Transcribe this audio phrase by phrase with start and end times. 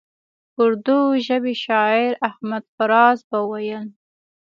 [0.61, 3.85] اردو ژبي شاعر احمد فراز به ویل.